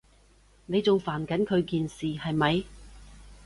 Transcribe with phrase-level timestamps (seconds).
[0.65, 2.63] 你仲煩緊佢件事，係咪？